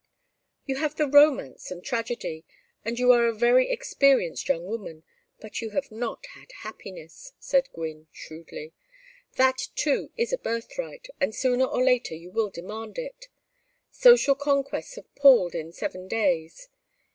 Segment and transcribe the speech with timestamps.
[0.65, 2.43] "You have had romance and tragedy,
[2.83, 5.03] and you are a very experienced young woman,
[5.39, 8.73] but you have not had happiness," said Gwynne, shrewdly.
[9.35, 13.27] "That, too, is a birthright, and sooner or later you will demand it.
[13.91, 16.67] Social conquests have palled in seven days.